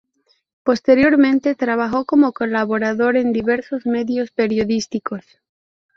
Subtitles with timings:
[0.63, 5.23] Posteriormente trabajó como colaborador en diversos medios periodísticos.